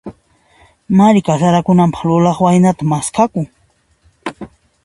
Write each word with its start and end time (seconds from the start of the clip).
Mari 1.01 1.21
kasarakunanpaq, 1.27 2.01
lulaq 2.09 2.37
waynata 2.45 2.83
maskhakun. 2.93 3.45